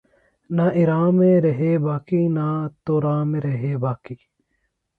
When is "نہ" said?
0.49-0.61, 2.27-2.47